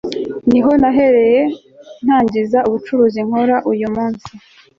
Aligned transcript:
niho 0.49 0.71
nahereye 0.81 1.41
ntangiza 2.03 2.59
ubucuruzi 2.67 3.19
nkora 3.27 3.55
uyu 3.71 3.87
munsi 3.95 4.29